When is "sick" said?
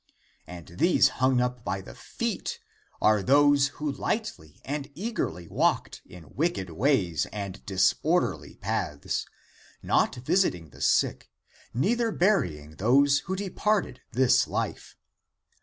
10.81-11.29